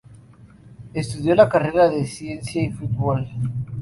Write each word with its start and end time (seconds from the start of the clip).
Estudio 0.95 1.35
la 1.35 1.47
carrera 1.47 1.87
de 1.87 2.05
Ciencia 2.07 2.63
y 2.63 2.71
Fútbol. 2.71 3.27